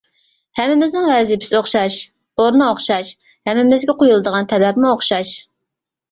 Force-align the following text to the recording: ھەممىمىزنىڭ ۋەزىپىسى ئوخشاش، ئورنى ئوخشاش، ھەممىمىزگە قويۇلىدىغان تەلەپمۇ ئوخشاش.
ھەممىمىزنىڭ 0.59 1.03
ۋەزىپىسى 1.07 1.57
ئوخشاش، 1.57 1.97
ئورنى 2.43 2.65
ئوخشاش، 2.67 3.11
ھەممىمىزگە 3.49 3.95
قويۇلىدىغان 3.99 4.49
تەلەپمۇ 4.55 4.89
ئوخشاش. 4.95 5.35